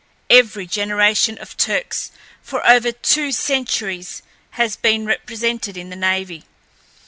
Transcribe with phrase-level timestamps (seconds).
[0.31, 2.09] Every generation of Turcks
[2.41, 4.23] for over two centuries
[4.57, 6.43] has been represented in the navy.